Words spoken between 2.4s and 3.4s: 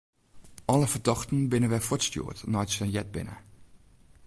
neidat se heard binne.